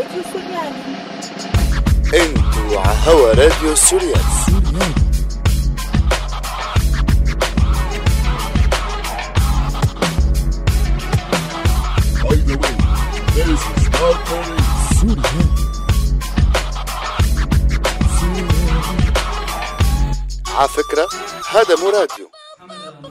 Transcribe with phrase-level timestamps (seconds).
[0.00, 0.82] راديو سوريالي
[2.14, 4.14] أنتوا على هوا راديو سوريالي.
[20.56, 21.08] على فكرة
[21.50, 22.30] هذا مو راديو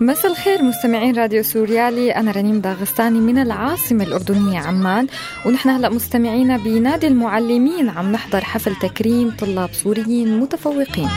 [0.01, 5.07] مساء الخير مستمعين راديو سوريالي أنا رنيم داغستاني من العاصمة الأردنية عمان.
[5.45, 11.09] ونحن هلأ مستمعينا بنادي المعلمين عم نحضر حفل تكريم طلاب سوريين متفوقين.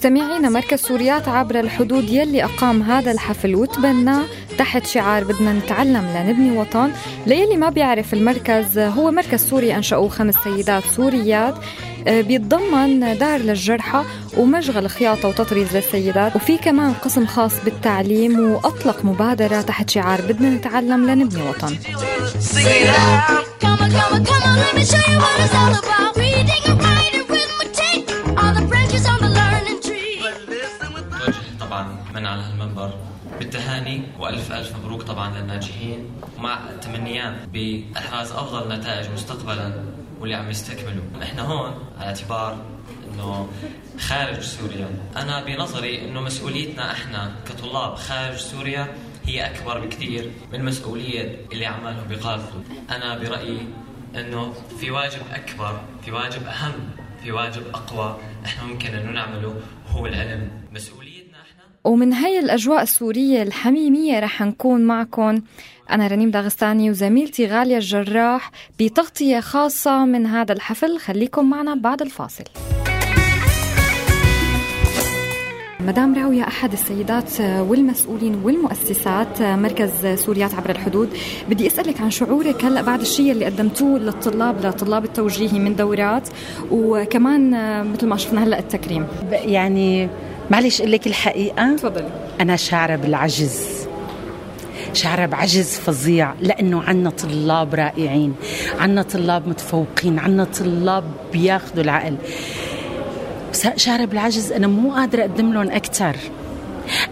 [0.00, 4.22] مستمعينا مركز سوريات عبر الحدود يلي أقام هذا الحفل وتبناه
[4.58, 6.90] تحت شعار بدنا نتعلم لنبني وطن.
[7.26, 11.54] ليلي ما بيعرف المركز هو مركز سوري أنشأوه خمس سيدات سوريات.
[12.08, 14.04] آه، بيتضمن دار للجرحى
[14.36, 16.36] ومشغل خياطة وتطريز للسيدات.
[16.36, 21.76] وفي كمان قسم خاص بالتعليم وأطلق مبادرة تحت شعار بدنا نتعلم لنبني وطن.
[23.62, 24.80] Come on, come on, come on,
[32.20, 32.94] من على هالمنبر.
[33.38, 36.10] بالتهاني وألف ألف مبروك طبعا للناجحين.
[36.38, 39.84] مع التمنيات بإحراز أفضل نتائج مستقبلا
[40.20, 41.04] واللي عم يستكملوا.
[41.22, 42.64] إحنا هون على اعتبار
[43.08, 43.48] إنه
[43.98, 44.88] خارج سوريا.
[45.16, 52.08] أنا بنظري إنه مسؤوليتنا إحنا كطلاب خارج سوريا هي أكبر بكثير من مسؤولية اللي عمالهم
[52.08, 53.60] بقالته أنا برأيي
[54.16, 56.90] إنه في واجب أكبر في واجب أهم
[57.22, 60.50] في واجب أقوى إحنا ممكن إنه نعمله هو العلم.
[60.72, 61.19] إحنا
[61.84, 65.40] ومن هاي الأجواء السورية الحميمية رح نكون معكم.
[65.90, 68.50] أنا رنيم داغستاني وزميلتي غالية الجراح
[68.80, 70.98] بتغطية خاصة من هذا الحفل.
[70.98, 72.44] خليكم معنا بعد الفاصل.
[75.80, 81.08] مدام راوية أحد السيدات والمسؤولين والمؤسسات مركز سوريات عبر الحدود
[81.48, 86.28] بدي أسألك عن شعورك هلأ بعد الشيء اللي قدمتوه للطلاب لطلاب التوجيهي من دورات
[86.70, 87.50] وكمان
[87.92, 89.06] مثل ما شفنا هلأ التكريم.
[89.32, 90.08] يعني
[90.50, 92.08] معلش أقول لك الحقيقة؟ تفضلي.
[92.40, 93.60] أنا شاعرة بالعجز.
[94.94, 98.34] شعره بعجز فظيع لأنه عنا طلاب رائعين
[98.78, 102.16] عنا طلاب متفوقين عنا طلاب بياخذوا العقل.
[103.76, 106.16] شعره بالعجز أنا مو قادرة أقدم لهم أكثر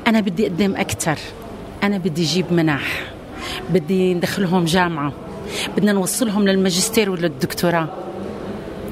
[0.07, 1.19] أنا بدي أقدم أكثر
[1.83, 3.03] أنا بدي أجيب منح.
[3.71, 5.13] بدي ندخلهم جامعة.
[5.77, 7.89] بدنا نوصلهم للماجستير وللدكتوراه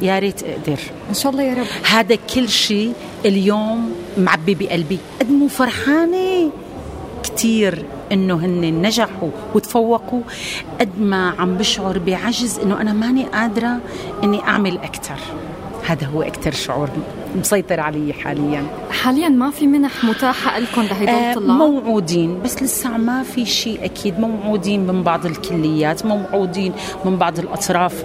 [0.02, 0.78] يا ريت أقدر.
[1.08, 1.66] إن شاء الله يا رب.
[1.90, 2.92] هذا كل شيء
[3.26, 6.50] اليوم معبي بقلبي قد مو فرحانة؟
[7.22, 10.20] كتير إنه هن نجحوا وتفوقوا.
[10.80, 13.78] قد ما عم بشعر بعجز إنه أنا ماني قادرة
[14.24, 15.18] إني أعمل أكثر
[15.86, 16.88] هذا هو أكثر شعور
[17.36, 18.66] مسيطر علي حاليا.
[18.90, 23.84] حاليا ما في منح متاحة لكم لهدول آه، الطلاب؟ موعودين بس لسه ما في شيء
[23.84, 24.20] أكيد.
[24.20, 26.72] موعودين من بعض الكليات موعودين
[27.04, 28.02] من بعض الأطراف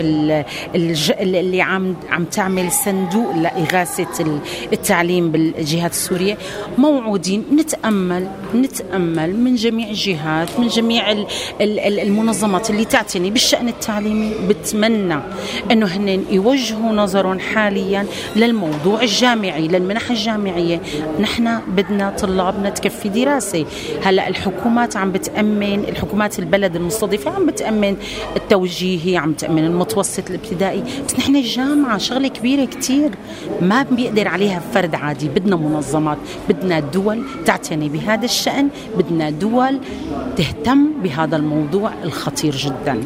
[0.75, 4.39] اللي عم عم تعمل صندوق لإغاثة ال-
[4.73, 6.37] التعليم بالجهات السورية.
[6.77, 11.25] موعودين نتأمل نتأمل من جميع الجهات من جميع ال-
[11.61, 14.31] ال- ال- المنظمات اللي تعتني بالشأن التعليمي.
[14.49, 15.19] بتمنى
[15.71, 18.05] إنه هن يوجهوا نظرهم حاليا
[18.35, 20.81] للموضوع الجامعي للمنح الجامعية.
[21.19, 23.65] نحن بدنا طلابنا تكفي دراسة.
[24.03, 27.97] هلا الحكومات عم بتأمن الحكومات البلد المستضيفة عم بتأمن
[28.35, 30.83] التوجيهي عم تأمن المتوسط الابتدائي.
[31.07, 33.11] بس نحن الجامعة شغلة كبيرة كتير.
[33.61, 35.27] ما بيقدر عليها فرد عادي.
[35.27, 36.17] بدنا منظمات
[36.49, 39.79] بدنا دول تعتني بهذا الشأن بدنا دول
[40.37, 43.03] تهتم بهذا الموضوع الخطير جدا.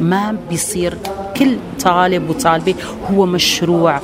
[0.00, 0.98] ما بيصير
[1.36, 2.74] كل طالب وطالبة
[3.10, 4.00] هو مشروع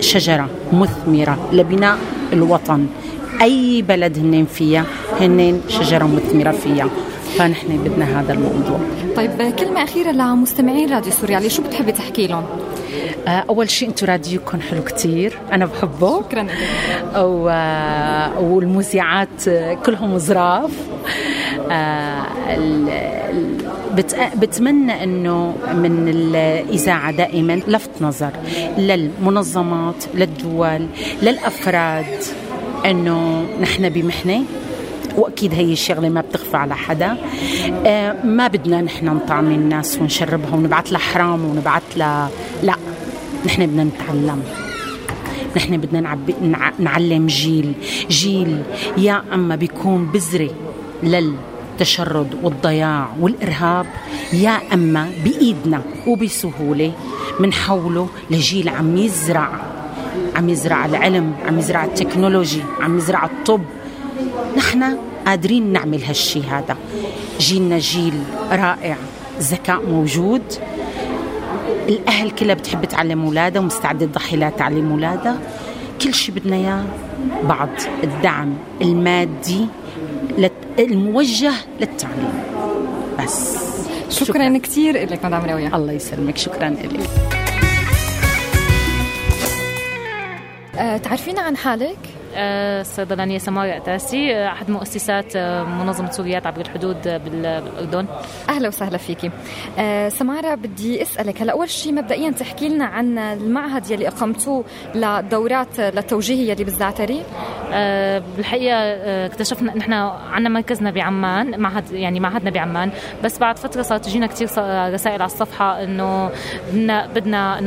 [0.00, 1.98] شجرة مثمرة لبناء
[2.32, 2.86] الوطن.
[3.42, 4.84] أي بلد هنن فيها
[5.20, 6.88] هنن شجرة مثمرة فيها.
[7.38, 8.80] فنحن بدنا هذا الموضوع.
[9.16, 12.44] طيب كلمة أخيرة لمستمعين راديو سوريالي شو بتحبي تحكي لهم؟
[13.28, 15.38] آه، أول شيء أنتم راديوكم حلو كتير.
[15.52, 16.22] أنا بحبه.
[16.22, 16.46] شكرا
[17.16, 17.44] و...
[18.40, 19.48] والمذيعات
[19.86, 20.70] كلهم ظراف
[21.70, 22.26] آه،.
[24.36, 28.30] بتمنى إنه من الإذاعة دائما لفت نظر
[28.78, 30.86] للمنظمات للدول
[31.22, 32.06] للأفراد
[32.86, 34.42] إنه نحن بمحنة
[35.16, 37.16] وأكيد هي الشغلة ما بتخفى على حدا.
[37.86, 42.30] آه، ما بدنا نحن نطعم الناس ونشربها ونبعث لها حرام ونبعث لها
[42.62, 42.74] لا.
[43.46, 44.42] نحن بدنا نتعلم.
[45.56, 47.72] نحن بدنا نعبي نع- نعلم جيل.
[48.10, 48.62] جيل
[48.96, 50.50] يا أما بيكون بذرة
[51.02, 51.32] لل
[51.76, 53.86] التشرد والضياع والإرهاب
[54.32, 56.92] يا أما بإيدنا وبسهولة
[57.40, 59.50] منحوله لجيل عم يزرع
[60.36, 63.60] عم يزرع العلم عم يزرع التكنولوجي عم يزرع الطب.
[64.56, 64.96] نحن
[65.26, 66.76] قادرين نعمل هالشي هذا.
[67.40, 68.96] جيلنا جيل رائع
[69.40, 70.42] ذكاء موجود.
[71.88, 75.38] الأهل كلها بتحب تعلم أولادها ومستعدة تضحي لتعليم أولادها.
[76.02, 76.84] كل شيء بدنا إياه.
[77.48, 77.68] بعض
[78.04, 79.66] الدعم المادي
[80.78, 82.42] الموجه للتعليم.
[83.18, 83.56] بس.
[84.10, 84.58] شكرا, شكرا.
[84.58, 85.76] كثير لك مدام راوية.
[85.76, 86.36] الله يسلمك.
[86.36, 87.00] شكرا لك
[90.78, 97.02] أه تعرفين عن حالك؟ الصيدلانية سمارة أتاسي آه، أحد مؤسسات آه، منظمة سوريات عبر الحدود
[97.02, 98.06] بال- بالأردن.
[98.48, 99.30] أهلا وسهلا فيكي
[99.78, 105.80] آه سمارة بدي أسألك هلا أول شيء مبدئيا تحكي لنا عن المعهد يلي اقمتوه لدورات
[105.80, 107.22] للتوجيه يلي بالزعتري
[107.72, 108.76] آه، بالحقيقة
[109.26, 112.90] اكتشفنا ان إحنا عندنا مركزنا بعمان معهد يعني معهدنا بعمان
[113.24, 114.46] بس بعد فترة صارت تجينا كثير
[114.94, 116.30] رسائل على الصفحة إنه
[116.72, 117.60] بدنا بدنا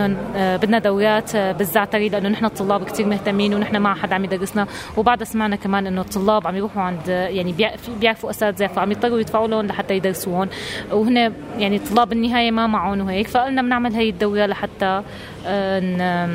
[0.57, 4.58] بدنا دورات بالزعتري لأنه نحن الطلاب كثير مهتمين ونحن ما حدا عم يدرسنا
[4.97, 7.55] وبعدها سمعنا كمان إنه الطلاب عم يروحوا عند يعني
[7.99, 10.49] بيعرفوا أساتذة فعم يضطروا يدفعوا لهم لحتى يدرسوهم.
[10.91, 13.27] وهن يعني الطلاب بالنهايه ما معهم وهيك.
[13.27, 15.01] فقلنا بنعمل هي الدورة لحتى
[15.45, 16.29] آه،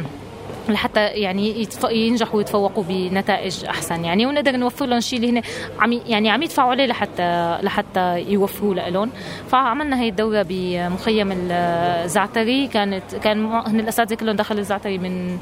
[0.69, 1.69] لحتى يعني.
[1.91, 4.27] ينجحوا ويتفوقوا بنتائج أحسن يعني.
[4.27, 5.43] ونقدر نوفر لهم شيء اللي هن
[5.81, 9.11] عم يعني عم يدفعوا عليه لحتى لحتى يوفروا لهم
[9.49, 15.39] فعملنا هي الدورة بمخيم الزعتري كانت كان هن الأساتذة كلهم دخلوا الزعتري من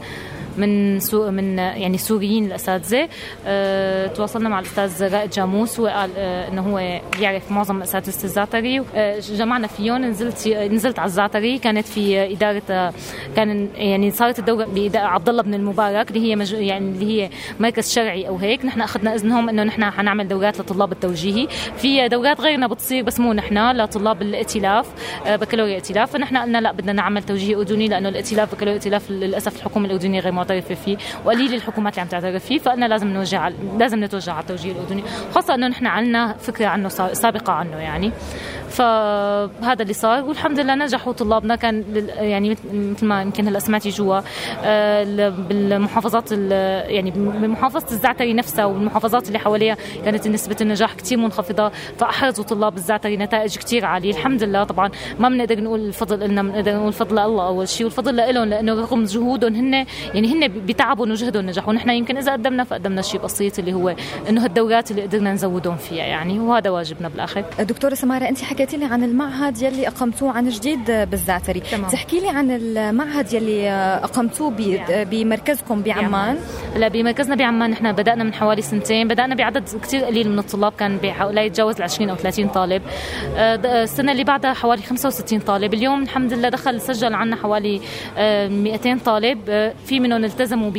[0.58, 3.08] من سو من يعني سوريين الأساتذة.
[3.46, 8.82] أه تواصلنا مع الأستاذ رائد جاموس هو قال أه إنه هو بيعرف معظم اساتذه الزعتري.
[8.94, 11.58] أه جمعنا فيهم نزلت نزلت على الزعتري.
[11.58, 12.94] كانت في إدارة
[13.37, 16.52] كان يعني صارت الدوره بإدارة عبد الله بن المبارك اللي هي مج...
[16.52, 18.64] يعني اللي هي مركز شرعي أو هيك.
[18.64, 21.49] نحن أخذنا إذنهم إنه نحن حنعمل دورات لطلاب التوجيهي.
[21.76, 24.87] في دورات غيرنا بتصير بس مو نحن لطلاب الائتلاف
[25.26, 26.12] أه بكالوريا ائتلاف.
[26.12, 30.32] فنحن قلنا لا بدنا نعمل توجيه أردني لأنه الائتلاف بكالوريا ائتلاف للأسف الحكومة الأردنية غير
[30.42, 33.08] معترفه فيه وقليل الحكومات اللي عم تعترف فيه فقلنا لازم
[33.50, 35.02] على- لازم نتوجه على التوجيه الأردني
[35.34, 38.12] خاصة إنه نحن عندنا فكرة عنه سا- سابقة عنه يعني.
[38.72, 41.56] فهذا اللي صار والحمد لله نجحوا طلابنا.
[41.56, 41.84] كان
[42.16, 44.22] يعني مثل- ما يمكن هلا سمعتي جوا آه،
[45.02, 51.72] ال- بالمحافظات ال- يعني بمحافظة الزعتري نفسها والمحافظات اللي حواليها كانت نسبة النجاح كثير منخفضة
[51.98, 54.10] فأحرزوا طلاب الزعتري نتائج كثير عالية.
[54.10, 58.16] الحمد لله طبعا ما بنقدر نقول الفضل لنا بنقدر نقول الفضل لله أول شيء والفضل
[58.16, 61.72] لهم لأنه رغم جهودهم هن يعني هن بتعبهم وجهدهم نجحوا.
[61.72, 63.94] نحن يمكن إذا قدمنا فقدمنا شيء بسيط اللي هو
[64.28, 67.44] إنه هالدورات اللي قدرنا نزودهم فيها يعني وهذا واجبنا بالآخر.
[67.60, 71.61] دكتورة سمارة أنت حكيتي لي عن المعهد يلي أقمتوه عن جديد بالزعتري.
[71.61, 71.91] تمام.
[71.91, 73.70] تحكي لي عن المعهد يلي
[74.05, 76.38] أقمتوه ب- بمركزكم بعمان.
[76.76, 79.09] لا بمركزنا بعمان نحن بدأنا من حوالي سنتين.
[79.09, 80.99] بدأنا بعدد كتير قليل من الطلاب كان
[81.31, 82.82] لا يتجاوز ال 20 أو 30 طالب.
[83.37, 85.75] آه، د- السنة اللي بعدها حوالي 65 طالب.
[85.75, 87.81] اليوم الحمد لله دخل سجل عنا حوالي
[88.19, 89.38] آه، 200 طالب.
[89.49, 90.70] آه، في منهم التزموا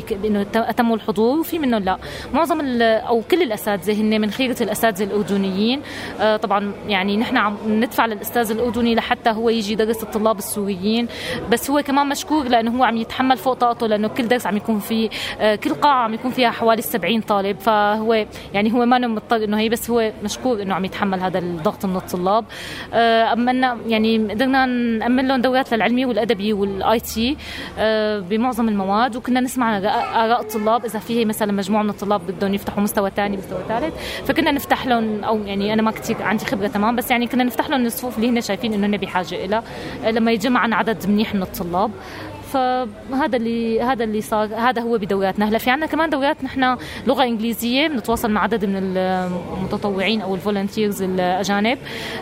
[0.54, 1.98] ت- أتموا الحضور وفي منهم لا.
[2.34, 5.82] معظم أو كل الأساتذة هن من خيرة الأساتذة الأردنيين.
[6.22, 11.08] آه، طبعا يعني نحن عم ندفع للأستاذ الأردني لحتى هو يجي يدرس الطلاب السوريين.
[11.52, 14.80] بس هو كمان مشكور لأنه هو عم يتحمل فوق طاقته لأنه كل درس عم يكون
[14.80, 15.10] فيه
[15.40, 17.60] آه، كل قاعة عم يكون فيها حوالي 70 طالب.
[17.60, 21.86] فهو يعني هو ما مضطر إنه هي بس هو مشكور إنه عم يتحمل هذا الضغط
[21.86, 22.46] من الطلاب.
[22.94, 27.38] آه، امنا يعني قدرنا نأمن لهم دورات للعلمي والادبي والآي تي
[27.80, 29.16] آه، بمعظم المواد.
[29.16, 30.86] وكنا نسمع آراء الطلاب.
[30.86, 33.94] إذا في مثلا مجموعة من الطلاب بدهم يفتحوا مستوى ثاني مستوى ثالث
[34.26, 37.63] فكنا نفتح لهم أو يعني أنا ما كثير عندي خبرة تمام بس يعني كنا نفتح
[37.70, 39.64] لهم الصفوف اللي هن شايفين إنه هن بحاجه لها
[40.04, 41.92] لما يجمعنا عدد منيح من الطلاب.
[42.54, 47.24] فهذا اللي هذا اللي صار هذا هو بدوراتنا هلا في عندنا كمان دورات نحن لغة
[47.24, 51.78] إنجليزية بنتواصل مع عدد من المتطوعين أو ال volunteers الأجانب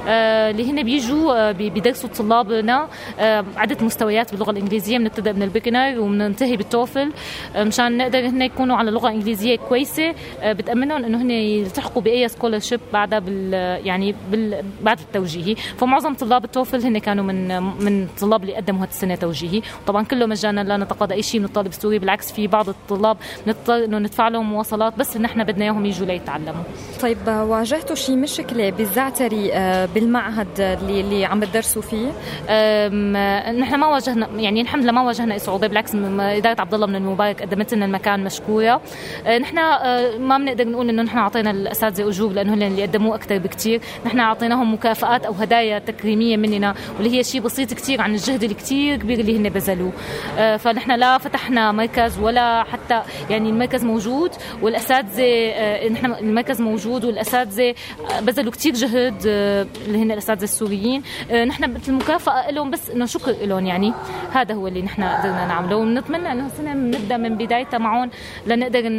[0.08, 2.88] آه، اللي هن بيجوا آه، بي- بيدرسوا طلابنا
[3.20, 4.98] آه، عدة مستويات باللغة الإنجليزية.
[4.98, 7.12] بنبتدئ من ال beginner وبننتهي بال TOEFL.
[7.58, 10.14] مشان نقدر هن يكونوا على لغة إنجليزية كويسة
[10.46, 13.54] بتأمنهم إنه هن يلتحقوا بأي scholarship بعدها بال
[13.86, 15.56] يعني بال بعد التوجيهي.
[15.56, 19.62] فمعظم طلاب ال TOEFL هن كانوا من من الطلاب اللي قدموا هذه السنة توجيهي.
[19.88, 23.84] طبعا كله مجانا لا نتقاضى أي شيء من الطالب السوري بالعكس في بعض الطلاب نضطر
[23.86, 26.64] إنه ندفع لهم مواصلات بس نحن بدنا إياهم يجوا ليتعلموا.
[27.02, 32.08] طيب آه، واجهتوا شي مشكلة بالزعتري آه، بالمعهد اللي, اللي عم تدرسوا فيه؟
[32.50, 33.14] أم،
[33.60, 36.96] نحن ما واجهنا يعني الحمد لله ما واجهنا أي صعوبة بالعكس إدارة عبد الله بن
[36.96, 38.82] المبارك قدمت لنا المكان مشكورة.
[39.42, 39.56] نحن
[40.20, 44.20] ما بنقدر نقول إنه نحن أعطينا الأساتذة اجور لأنه هن اللي قدموه أكثر بكثير نحن
[44.20, 49.20] أعطيناهم مكافآت أو هدايا تكريمية مننا واللي هي شيء بسيط كثير عن الجهد الكثير كبير
[49.20, 49.92] اللي هن بذلوه.
[49.92, 49.92] آه،
[50.58, 57.76] فنحن لا فتحنا مركز ولا حتى يعني المركز موجود والأساتذة آه، نحن المركز موجود والأساتذة
[58.12, 61.04] آه، بذلوا كثير جهد آه، اللي هن الأساتذة السوريين.
[61.32, 63.94] آه، نحن مثل مكافاه لهم بس إنه شكر لهم يعني.
[64.34, 68.10] هذا هو اللي نحن قدرنا نعمله ونتمنى إنه السنة نبدأ من بدايتها معهم
[68.48, 68.90] لنقدر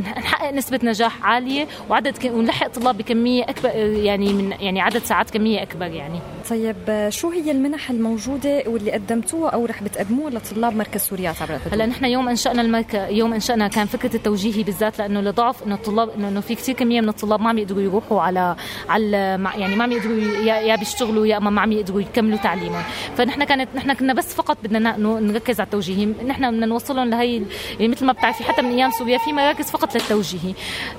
[0.00, 5.62] نحقق نسبة نجاح عالية وعدد ونلحق طلاب بكمية أكبر يعني من يعني عدد ساعات كمية
[5.62, 6.18] أكبر يعني.
[6.50, 11.58] طيب آه، شو هي المنح الموجودة واللي قدمتوها أو رح بتقدموها لطلاب؟ مركز سوريات عبر؟
[11.72, 16.10] هلا نحن يوم إنشأنا المركز يوم إنشأنا كان فكرة التوجيهي بالذات لأنه لضعف إنه الطلاب
[16.10, 18.56] إنه في كثير كمية من الطلاب ما عم يقدروا يروحوا على
[18.88, 19.16] على
[19.56, 22.82] يعني ما عم يقدروا يا, يا بيشتغلوا يا اما ما عم يقدروا يكملوا تعليمهم.
[23.16, 27.42] فنحن كانت نحن كنا بس فقط بدنا نركز على التوجيهي نحن بدنا نوصلهم لهي
[27.78, 30.54] يعني مثل ما بتعرفي حتى من أيام سوريا في مراكز فقط للتوجيهي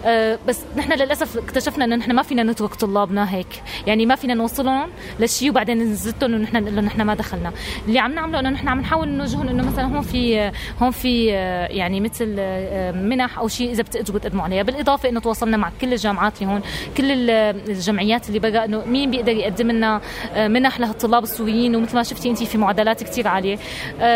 [0.05, 3.63] أه بس نحن للأسف اكتشفنا إنه نحن ما فينا نترك طلابنا هيك.
[3.87, 7.51] يعني ما فينا نوصلهم لشيء وبعدين نزتهم إنه نحن نقول لهم نحن ما دخلنا.
[7.87, 11.67] اللي عم نعمله إنه نحن عم نحاول نوجههم إنه مثلا هون في هون في آه،
[11.67, 14.63] يعني مثل آه، منح أو شيء إذا بتقدروا تقدموا عليها.
[14.63, 16.61] بالإضافة إنه تواصلنا مع كل الجامعات اللي هون
[16.97, 17.29] كل ال-
[17.69, 20.01] الجمعيات اللي برا إنه مين بيقدر يقدم لنا
[20.33, 21.75] آه، منح لهالطلاب السوريين.
[21.75, 23.57] ومثل ما شفتي أنت في معدلات كثير عالية.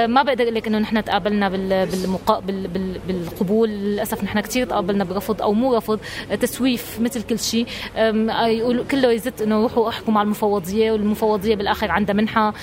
[0.08, 2.40] ما بقدر أقول لك إنه نحن تقابلنا بال بالمقا...
[2.40, 2.68] بال...
[2.68, 3.00] بال...
[3.08, 3.70] بالقبول.
[3.70, 6.00] للأسف نحن كثير تقابلنا برفض أو مو رفض
[6.42, 7.66] تسويف مثل كل شيء.
[7.98, 12.54] يقولوا كله يزت إنه روحوا احكوا مع المفوضية والمفوضية بالآخر عندها منحة.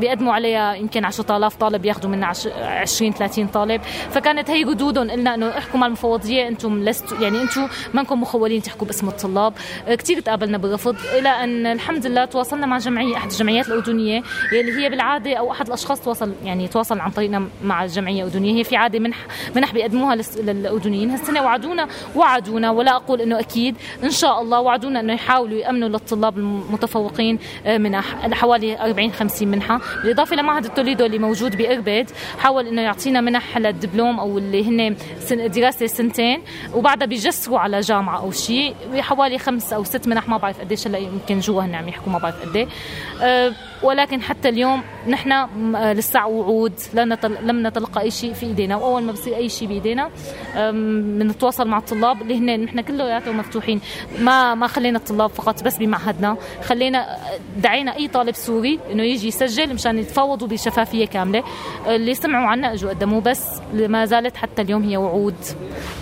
[0.00, 3.80] بيقدموا عليها يمكن 10000 طالب ياخذوا منها عش- 20 30 طالب.
[4.10, 8.86] فكانت هي ردودهم قلنا إنه احكوا مع المفوضية أنتم لستوا يعني أنتم منكم مخولين تحكوا
[8.86, 9.52] باسم الطلاب.
[9.88, 14.84] آه، كثير تقابلنا بالرفض إلى أن الحمد لله تواصلنا مع جمعيه أحد الجمعيات الأردنية اللي
[14.84, 18.76] هي بالعادة أو أحد الأشخاص تواصل يعني تواصل عن طريقنا مع الجمعيه الاردنيه هي في
[18.76, 19.16] عادة منح
[19.56, 21.10] منح بيقدموها للأردنيين.
[21.10, 26.38] هالسنة وعدونا وعدونا ولا أقول إنه أكيد إن شاء الله وعدونا إنه يحاولوا يأمنوا للطلاب
[26.38, 29.80] المتفوقين آه، منح حوالي 40 50 منحة.
[30.02, 35.50] بالإضافة لمعهد التوليدو اللي موجود باربد حاول إنه يعطينا منح للدبلوم أو اللي هن سن-
[35.50, 36.42] دراسة سنتين
[36.74, 40.98] وبعدها بيجسروا على جامعة أو شيء حوالي خمس أو ست منح ما بعرف قديش هلأ
[40.98, 42.66] يمكن جوا هن عم يحكوا ما بعرف قد إيه.
[43.82, 46.72] آه، ولكن حتى اليوم نحن آه، لسه وعود.
[47.42, 48.76] لم نتلقى أي شيء في إيدينا.
[48.76, 50.10] وأول ما بصير أي شيء بإيدينا
[51.18, 52.22] بنتواصل مع الطلاب.
[52.22, 53.80] اللي هن نحن كلياتهم مفتوحين.
[54.20, 56.36] ما ما خلينا الطلاب فقط بس بمعهدنا.
[56.64, 57.16] خلينا
[57.56, 61.42] دعينا أي طالب سوري إنه يجي يسجل مشان يتفاوضوا بشفافية كاملة.
[61.86, 65.34] اللي سمعوا عنا أجوا قدموا بس ما زالت حتى اليوم هي وعود.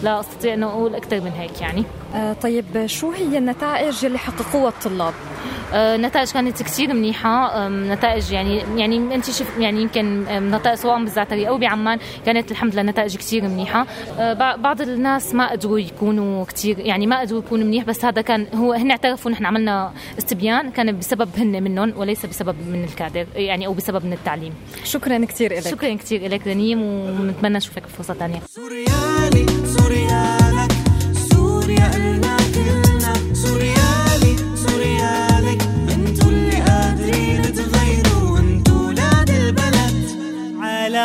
[0.02, 1.84] لا أستطيع انه أقول أكثر من هيك يعني.
[2.14, 5.14] آه طيب شو هي النتائج اللي حققوها الطلاب؟
[5.72, 7.63] آه، النتائج كانت كثير منيحة.
[7.63, 12.72] آم، نتائج يعني يعني أنت شوف يعني يمكن نتائج سواء بالزعتري أو بعمان كانت الحمد
[12.72, 13.86] لله نتائج كثير منيحة.
[14.18, 18.20] آه، بع- بعض الناس ما قدروا يكونوا كثير يعني ما قدروا يكونوا منيح بس هذا
[18.22, 23.26] كان هو هن اعترفوا نحن عملنا استبيان كان بسبب هن منهم وليس بسبب من الكادر
[23.36, 24.52] يعني أو بسبب من التعليم.
[24.84, 29.46] شكرا كثير لك شكرا كثير لك رنيم ونتمنى نشوفك بفرصة ثانية سوريالي
[29.78, 30.43] سوريالك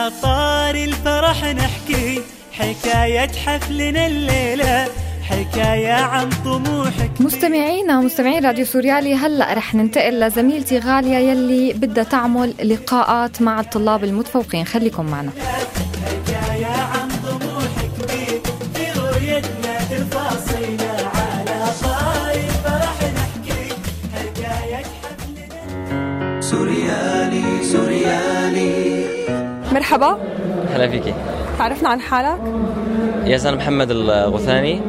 [0.10, 4.88] على طار الفرح نحكي حكاية حفلنا الليلة
[5.24, 7.12] حكاية عن طموحك.
[7.20, 14.04] مستمعينا مستمعين راديو سوريالي هلا رح ننتقل لزميلتي غالية يلي بدها تعمل لقاءات مع الطلاب
[14.04, 14.66] المتفوقين.
[14.66, 15.32] خليكم معنا.
[16.06, 17.92] حكاية عن طموحك
[18.76, 23.74] في رؤيتنا تفاصيلنا على طار الفرح نحكي
[24.14, 26.42] حكاية حفلنا.
[26.42, 28.79] سوريالي سوريالي.
[29.90, 30.18] مرحبا.
[30.74, 31.14] هلا فيكي
[31.58, 32.40] تعرفنا عن حالك؟
[33.26, 34.82] ياس أنا محمد الغثاني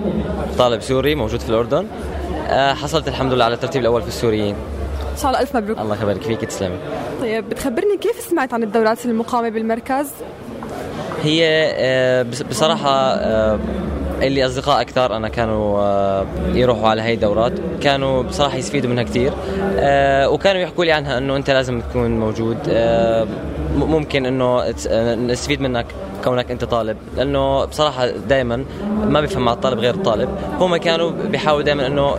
[0.58, 1.86] طالب سوري موجود في الأردن.
[2.48, 4.54] آه، حصلت الحمد لله على الترتيب الأول في السوريين.
[5.12, 5.78] إن شاء الله ألف مبروك.
[5.78, 6.76] الله يبارك فيك تسلمي.
[7.20, 10.10] طيب بتخبرني كيف سمعت عن الدورات المقامة بالمركز؟
[11.22, 11.42] هي
[11.74, 13.58] آه، بصراحة آه،
[14.22, 17.52] اللي أصدقاء أكثر أنا كانوا يروحوا على هاي الدورات.
[17.80, 19.32] كانوا بصراحة يستفيدوا منها كثير.
[20.32, 22.58] وكانوا يحكوا لي عنها إنه أنت لازم تكون موجود.
[23.76, 24.64] ممكن إنه
[25.14, 25.86] نستفيد منك
[26.24, 26.96] كونك أنت طالب.
[27.16, 28.64] لأنه بصراحة دائما
[29.04, 30.28] ما بيفهم مع الطالب غير الطالب.
[30.60, 32.14] هم كانوا بيحاولوا دائما إنه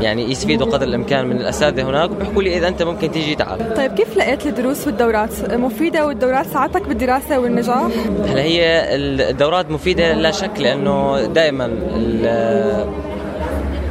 [0.00, 2.10] يعني يستفيدوا قدر الإمكان من الأساتذة هناك.
[2.10, 3.74] وبيحكوا لي إذا أنت ممكن تيجي تعال.
[3.74, 7.86] طيب كيف لقيت الدروس والدورات؟ مفيدة والدورات ساعدتك بالدراسة والنجاح؟
[8.28, 11.70] هلا هي الدورات مفيدة لا شك لأنه دائما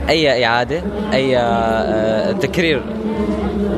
[0.09, 0.81] أي إعادة
[1.13, 2.81] أي آه، تكرير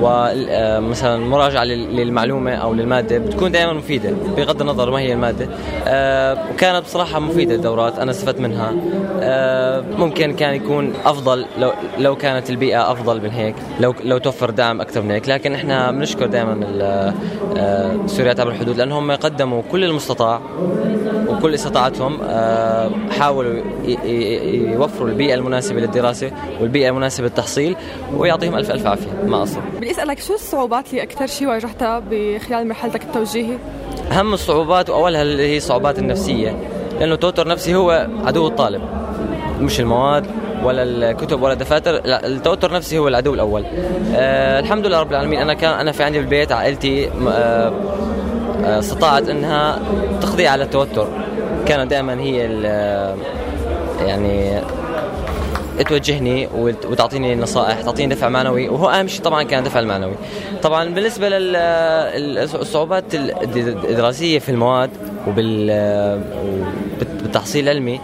[0.02, 5.48] ومثلا مراجعة لل- للمعلومة أو للمادة بتكون دائما مفيدة بغض النظر ما هي المادة.
[5.88, 8.74] آه، وكانت بصراحة مفيدة الدورات أنا استفدت منها.
[9.22, 14.50] آه، ممكن كان يكون أفضل لو لو كانت البيئة أفضل من هيك لو لو توفر
[14.50, 15.30] دعم أكثر من هيك.
[15.30, 16.58] لكن إحنا بنشكر دائما
[18.08, 20.42] سوريات عبر الحدود لأنهم قدموا كل المستطاع
[21.28, 23.54] وكل استطاعتهم آه، حاولوا
[24.74, 26.32] يوفروا البيئة المناسبة للدراسة
[26.62, 27.76] والبيئة المناسبة للتحصيل
[28.18, 29.08] ويعطيهم ألف ألف عافية.
[29.26, 33.58] ما أصل بدي أسألك شو الصعوبات اللي أكثر شيء واجهتها بخلال مرحلتك التوجيهي؟
[34.12, 36.58] أهم الصعوبات وأولها اللي هي الصعوبات النفسية
[37.00, 38.82] لأنه التوتر النفسي هو عدو الطالب
[39.60, 40.26] مش المواد
[40.64, 43.66] ولا الكتب ولا الدفاتر لا التوتر النفسي هو العدو الأول
[44.16, 47.74] أه الحمد لله رب العالمين أنا كان أنا في عندي بالبيت عائلتي م- أه
[48.66, 49.80] آه، استطاعت إنها
[50.22, 51.08] تقضي على التوتر
[51.66, 53.18] كانت دائما هي ال-
[54.08, 54.62] يعني
[55.84, 60.14] توجهني وت- وتعطيني نصائح تعطيني دفع معنوي وهو أهم شيء طبعا كان الدفع المعنوي.
[60.64, 64.90] طبعا بالنسبة للصعوبات الدراسية في المواد
[65.28, 65.68] وبال
[67.22, 68.00] بالتحصيل العلمي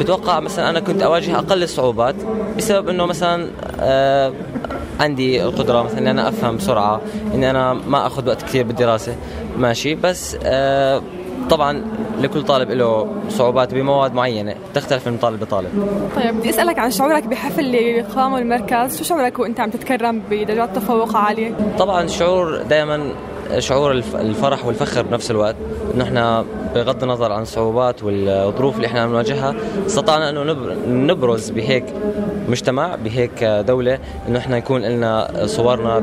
[0.00, 2.14] بتوقع مثلا أنا كنت أواجه أقل الصعوبات
[2.58, 3.48] بسبب إنه مثلا
[3.80, 4.32] آه،
[5.00, 7.00] عندي القدرة مثلا إني أنا أفهم بسرعة
[7.34, 9.16] إني أنا ما أخذ وقت كثير بالدراسة.
[9.58, 11.02] ماشي بس آه،
[11.50, 11.82] طبعا
[12.20, 17.26] لكل طالب له صعوبات بمواد معينة تختلف من طالب لطالب طيب بدي أسألك عن شعورك
[17.26, 23.12] بحفل اللي قامه المركز، شو شعورك وأنت عم تتكرم بدرجات تفوق عالية؟ طبعا شعور دائما
[23.58, 25.56] شعور الف- الفرح والفخر بنفس الوقت.
[25.94, 29.54] انه إحنا بغض النظر عن الصعوبات والظروف اللي إحنا عم نواجهها
[29.86, 31.84] استطعنا إنه نبر- نبرز بهيك
[32.48, 36.00] مجتمع بهيك دولة إنه إحنا يكون لنا صورنا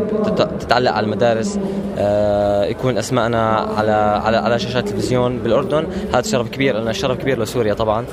[0.60, 1.60] تتعلق على المدارس
[1.98, 3.92] آه، يكون أسمائنا على
[4.26, 5.88] على على شاشات التلفزيون بالأردن.
[6.14, 8.06] هذا شرف كبير لنا شرف كبير لسوريا طبعا.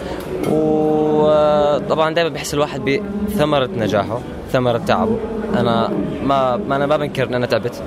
[0.50, 4.18] وطبعا دائما بحس الواحد بثمرة نجاحه
[4.52, 5.16] ثمرة تعبه.
[5.56, 5.88] أنا
[6.24, 7.82] ما ما أنا ما بنكر إن أنا تعبت.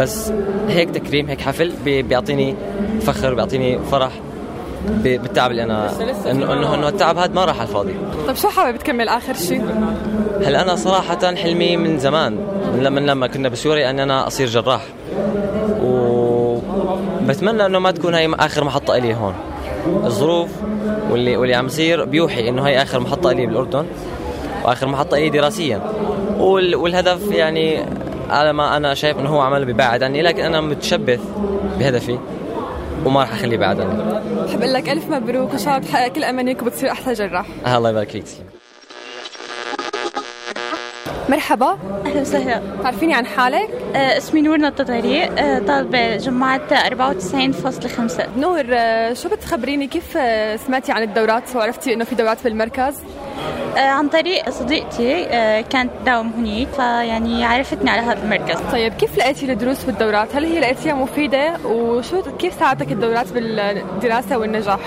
[0.00, 0.32] بس
[0.68, 2.54] هيك تكريم هيك حفل بي- بيعطيني
[3.00, 4.12] فخر بيعطيني فرح
[4.88, 5.90] بالتعب اللي أنا
[6.30, 7.94] انه انه إنه التعب هذا ما راح على الفاضي.
[8.26, 9.62] طيب شو حابب تكمل آخر شيء؟
[10.44, 12.32] هلا أنا صراحة حلمي من زمان
[12.74, 14.82] من لما لما كنا بسوريا إني أنا أصير جراح.
[17.22, 19.34] وبتمنى إنه ما تكون هاي آخر محطة لي هون.
[20.04, 20.48] الظروف
[21.10, 23.86] واللي واللي عم يصير بيوحي إنه هاي آخر محطة لي بالأردن
[24.64, 25.80] وآخر محطة لي دراسيا.
[26.38, 27.84] وال والهدف يعني
[28.32, 31.20] على ما أنا شايف إنه هو عمل بيبعد عني لكن أنا متشبث
[31.78, 32.18] بهدفي
[33.04, 34.02] وما راح أخليه بعد عني
[34.46, 37.46] بحب أقول لك ألف مبروك وان شاء الله بتحقق كل أمانيك وبتصير أحلى جراح.
[37.66, 38.24] آه الله يبارك فيك.
[41.28, 41.78] مرحبا.
[42.06, 42.62] أهلا وسهلا.
[42.82, 49.86] تعرفيني عن حالك؟ آه اسمي نور نططري آه طالبة جماعة 94.5 نور آه، شو بتخبريني؟
[49.86, 52.94] كيف آه، سمعتي عن الدورات؟ وعرفتي إنه في دورات بالمركز؟
[53.76, 59.18] آه عن طريق صديقتي آه كانت تداوم هنيك فيعني عرفتني على هذا المركز طيب كيف
[59.18, 64.78] لقيتي الدروس بالدورات؟ هل هي لقيتيها مفيدة وشو كيف ساعدتك الدورات بالدراسة والنجاح؟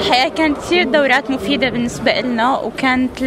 [0.00, 3.22] الحقيقة كانت كثير دورات مفيدة بالنسبة لنا وكانت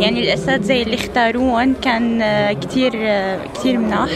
[0.00, 2.92] يعني الأساتذة اللي اختاروهم كان آه، كثير
[3.54, 4.10] كثير مناح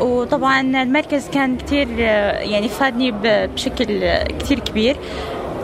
[0.00, 4.08] وطبعا المركز كان كثير يعني فادني بشكل
[4.40, 4.96] كثير كبير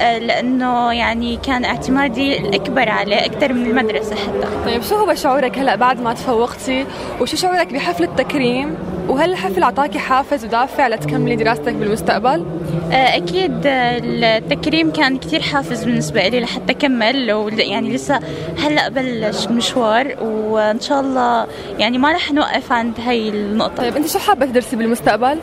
[0.00, 5.58] آه، لأنه يعني كان اعتمادي الأكبر عليه أكثر من المدرسة حتى طيب شو هو شعورك
[5.58, 6.86] هلأ بعد ما تفوقتي
[7.20, 8.74] وشو شعورك بحفل التكريم
[9.08, 12.44] وهل الحفل أعطاكي حافز ودافع لتكملي دراستك بالمستقبل؟
[12.92, 14.00] آه، أكيد آه،
[14.38, 18.20] التكريم كان كتير حافز بالنسبة لي لحتى أكمل ول- يعني لسه
[18.58, 21.46] هلأ بلش مشوار وإن شاء الله
[21.78, 25.38] يعني ما رح نوقف عند هاي النقطة طيب أنت شو حابة تدرسي بالمستقبل؟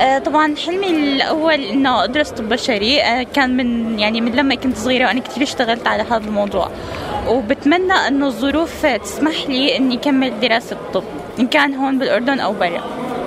[0.00, 4.76] آه، طبعا حلمي الأول إنه أدرس طب بشري آه، كان من يعني من لما كنت
[4.76, 6.70] صغيرة وأنا كتير اشتغلت على هذا الموضوع.
[7.28, 11.04] وبتمنى إنه الظروف تسمح لي إني أكمل دراسة الطب
[11.38, 12.82] إن كان هون بالأردن أو برا.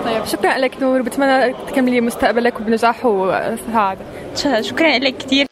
[0.06, 4.02] طيب شكرا لك نور بتمنى تكملي مستقبلك بنجاح وسعادة
[4.62, 5.48] شكرا لك كثير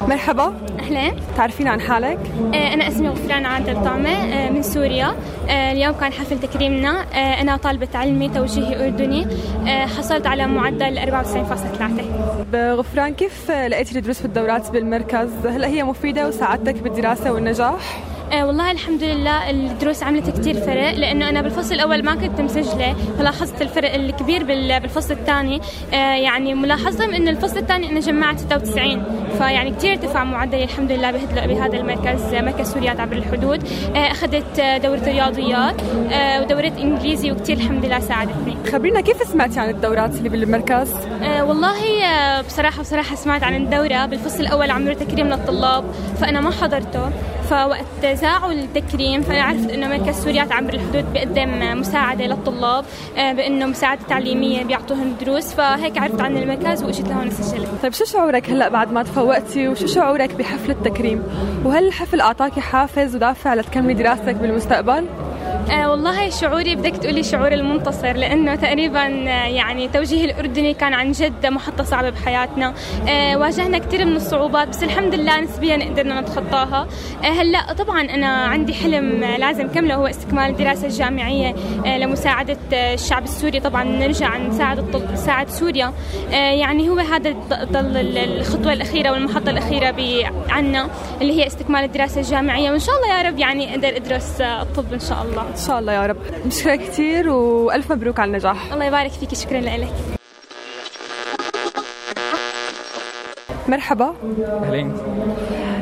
[0.00, 0.54] مرحبا.
[0.80, 2.18] اهلين تعرفين عن حالك؟
[2.54, 5.16] آه، أنا أسمي غفران عادل طعمة آه، من سوريا.
[5.50, 9.26] اليوم كان حفل تكريمنا آه، أنا طالبة علمي توجيهي أردني
[9.66, 12.02] آه، حصلت على معدل 94.3
[12.52, 17.98] بغفران كيف لقيتي الدروس والدورات بالمركز؟ هل هي مفيدة وساعدتك بالدراسة والنجاح؟
[18.32, 22.94] آه والله الحمد لله الدروس عملت كتير فرق لأنه أنا بالفصل الأول ما كنت مسجلة
[23.18, 25.60] فلاحظت الفرق الكبير بال- بالفصل الثاني.
[25.94, 29.02] آه يعني ملاحظة انه الفصل الثاني أنا جمعت 96
[29.38, 31.10] فيعني كتير ارتفع معدلي الحمد لله
[31.46, 33.68] بهذا المركز مركز سوريات عبر الحدود.
[33.96, 35.74] آه أخذت آه، دورة رياضيات
[36.12, 38.56] آه ودورة إنجليزي وكتير الحمد لله ساعدتني.
[38.72, 41.76] خبرينا كيف سمعتي عن الدورات اللي بالمركز؟ آه والله
[42.46, 44.06] بصراحة بصراحة سمعت عن الدورة.
[44.06, 45.84] بالفصل الأول عملوا تكريم للطلاب
[46.20, 47.10] فأنا ما حضرته.
[47.50, 52.84] فوقت زاعوا التكريم فأنا عرفت إنه مركز سوريات عبر الحدود بيقدم مساعدة للطلاب
[53.16, 58.04] آه، بإنه مساعدة تعليمية بيعطوهم دروس فهيك عرفت عن المركز وإجيت لهون سجلت طيب شو
[58.04, 61.22] شعورك هلأ بعد ما تفوقتي وشو شعورك بحفل التكريم؟
[61.64, 65.06] وهل الحفل أعطاكي حافز ودافع لتكملي دراستك بالمستقبل؟
[65.70, 71.12] آه والله شعوري بدك تقولي شعور المنتصر لأنه تقريبا آه، يعني توجيه الأردني كان عن
[71.12, 72.74] جد محطة صعبة بحياتنا.
[73.08, 76.86] آه واجهنا كثير من الصعوبات بس الحمد لله نسبيا قدرنا نتخطاها.
[77.24, 81.54] آه هلأ طبعا أنا عندي حلم آه، لازم كمله هو استكمال الدراسه الجامعيه
[81.86, 83.60] آه لمساعدة آه الشعب السوري.
[83.60, 85.92] طبعا نرجع نساعد نساعد سوريا.
[86.32, 87.34] آه يعني هو هذا
[87.72, 90.88] ضل ال- الخطوة الأخيرة والمحطة الأخيرة ب- عنا
[91.22, 92.70] اللي هي استكمال الدراسة الجامعية.
[92.70, 95.55] وإن شاء الله يا رب يعني أقدر أدرس آه، الطب إن شاء الله.
[95.56, 96.16] إن شاء الله يا رب.
[96.46, 98.72] مشكورة كثير وألف مبروك على النجاح.
[98.72, 99.34] الله يبارك فيك.
[99.34, 99.88] شكرا لك.
[103.68, 104.14] مرحبا.
[104.64, 104.92] أهلين.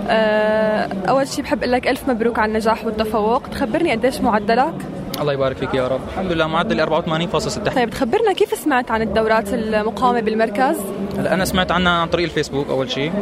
[0.08, 3.42] آه، أول شيء بحب أقول لك ألف مبروك على النجاح والتفوق.
[3.48, 4.74] تخبرني قديش معدلك؟
[5.20, 6.00] الله يبارك فيك يا رب.
[6.08, 10.76] الحمد لله معدل 84.6 طيب تخبرنا كيف سمعت عن الدورات المقامه بالمركز؟
[11.18, 13.12] هلا أنا سمعت عنها عن طريق الفيسبوك أول شيء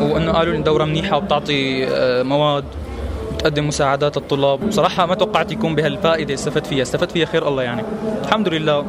[0.00, 2.64] وإنه قالوا لي الدورة منيحة وبتعطي آه، مواد
[3.36, 6.34] بتقدم مساعدات للطلاب بصراحة ما توقعت يكون بهالفائدة.
[6.34, 6.82] استفدت فيها.
[6.82, 7.82] استفدت فيها خير الله يعني.
[8.24, 8.80] الحمد لله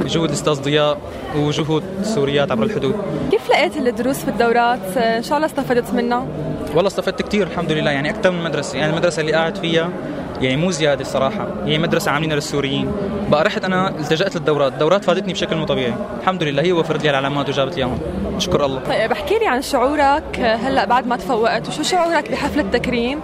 [0.00, 0.98] بجهود الأستاذ ضياء
[1.36, 2.94] وجهود السوريات عبر الحدود.
[3.30, 6.26] كيف لقيت الدروس في الدورات؟ آه، ان شاء الله استفدت منها؟
[6.74, 7.90] والله استفدت كثير الحمد لله.
[7.90, 8.78] يعني أكثر من مدرسة.
[8.78, 9.88] يعني المدرسة اللي قاعد فيها
[10.40, 12.92] يعني مو زيادة الصراحة هي مدرسة عاملينها للسوريين.
[13.30, 14.72] بقى رحت أنا التجأت للدورات.
[14.72, 15.94] الدورات فادتني بشكل مو طبيعي.
[16.20, 17.98] الحمد لله هي وفرت لي العلامات وجابت لي إياهم
[18.38, 18.80] شكر الله.
[18.80, 21.68] طيب احكي لي عن شعورك هلأ بعد ما تفوقت.
[21.68, 23.20] وشو شعورك بحفل التكريم؟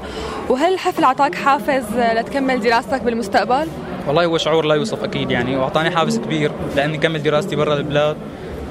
[0.48, 3.66] وهل الحفل أعطاك حافز لتكمل دراستك بالمستقبل؟
[4.06, 5.56] والله هو شعور لا يوصف أكيد يعني.
[5.56, 8.16] وأعطاني حافز كبير لأني كمل دراستي برا البلاد.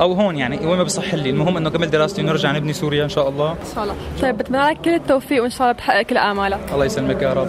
[0.01, 1.29] أو هون يعني وين ما بصح لي.
[1.29, 3.51] المهم إنه كمل دراستي ونرجع نبني سوريا إن شاء الله.
[3.51, 3.95] إن شاء الله.
[4.21, 6.59] طيب بتمنى لك كل التوفيق وإن شاء الله بتحقق كل آمالك.
[6.73, 7.47] الله يسلمك يا رب.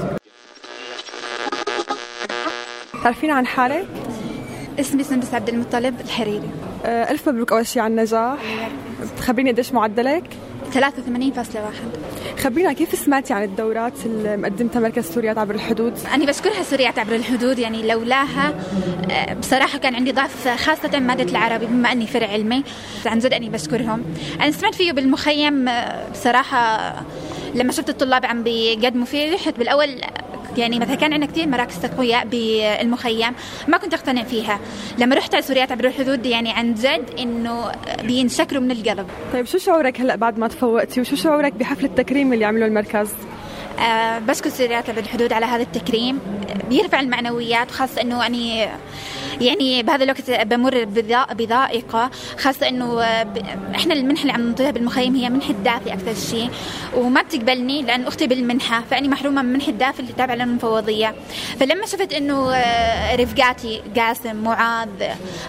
[3.07, 3.87] تعرفين عن حالك
[4.81, 6.51] اسمي سندس عبد المطلب الحريري.
[6.85, 8.38] آه، ألف مبروك أول شيء على النجاح.
[9.19, 10.25] تخبريني قديش معدلك
[10.75, 10.79] 83.1
[12.38, 17.14] خبرينا كيف سمعتي عن الدورات اللي مقدمتها مركز سوريات عبر الحدود؟ أنا بشكرها سوريات عبر
[17.14, 18.55] الحدود يعني لولاها
[19.11, 22.64] آه، بصراحة كان عندي ضعف خاصة مادة العربي بما أني فرع علمي.
[23.07, 24.03] عن جد أني بشكرهم.
[24.40, 26.92] أنا سمعت فيه بالمخيم آه، بصراحة
[27.55, 30.01] لما شفت الطلاب عم بيقدموا فيه رحت بالأول
[30.59, 33.33] يعني مثلا كان عندنا كثير مراكز تقوية بالمخيم
[33.69, 34.61] ما كنت أقتنع فيها.
[34.99, 39.07] لما رحت على سوريات عبر الحدود يعني عن جد إنه بينشكروا من القلب.
[39.33, 43.09] طيب شو شعورك هلأ بعد ما تفوقتي؟ وشو شعورك بحفل التكريم اللي عمله المركز؟
[43.81, 46.21] آه، بشكر سوريات بالحدود على هذا التكريم.
[46.69, 48.69] بيرفع المعنويات وخاصة إنه اني
[49.40, 53.27] يعني بهذا الوقت بمر بضا- بضائقة خاصة إنه آه،
[53.75, 56.51] إحنا المنحة اللي عم ننطيها بالمخيم هي منحة دافي أكثر شيء
[56.96, 61.14] وما بتقبلني لأن أختي بالمنحة فأني محرومة من منحة دافي اللي تابعة للمفوضية.
[61.61, 64.88] فلما شفت إنه آه، رفقاتي قاسم معاذ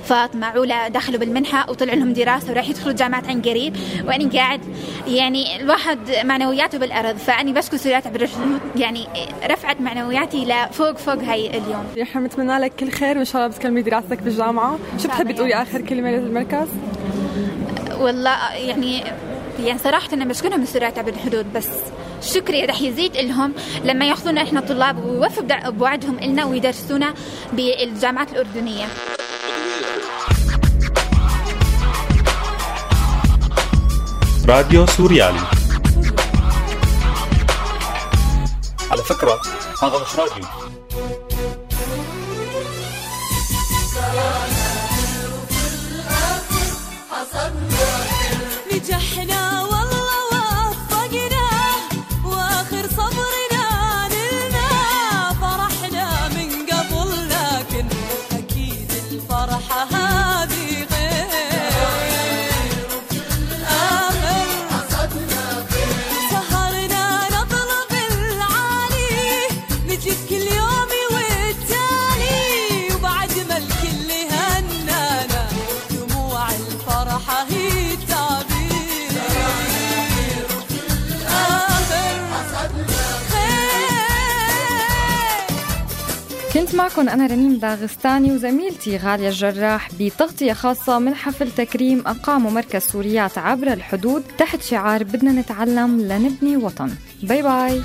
[0.04, 3.76] فاطمة علا دخلوا بالمنحة وطلعوا لهم دراسة وراح يدخلوا جامعة عن قريب
[4.08, 4.62] واني قاعد
[5.08, 9.08] يعني الواحد معنوياته بالأرض فأني بشكر سوريات الحدود يعني
[9.52, 11.84] رفعت معنوياتي لفوق فوق هاي اليوم.
[12.02, 15.82] نحن بنتمنى لك كل خير وإن شاء الله بتكملي دراستك بالجامعة شو بتحبي تقولي آخر
[15.82, 16.68] كلمة للمركز؟
[18.00, 19.04] والله يعني
[19.60, 21.68] يعني صراحة أنا بشكرهم سوريات عبر الحدود بس
[22.22, 23.54] شكري رح يزيد لهم
[23.86, 27.13] لما يأخذونا إحنا طلاب ويوفوا بدع- بوعدهم لنا ويدرسونا
[27.54, 28.86] بالجامعات الأردنية.
[34.48, 35.40] راديو سوريالي.
[38.92, 39.40] على فكرة
[39.84, 40.46] هذا مش راديو.
[86.58, 92.82] كنت معكم أنا رنيم داغستاني وزميلتي غالية الجراح بتغطية خاصة من حفل تكريم أقامه مركز
[92.82, 96.91] سوريات عبر الحدود تحت شعار بدنا نتعلم لنبني وطن.
[97.24, 97.82] باي باي.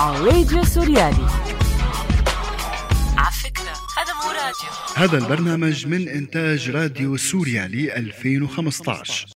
[0.00, 1.26] راديو سوريالي.
[3.98, 9.29] هذا مو راديو هذا البرنامج من إنتاج راديو سوريالي 2015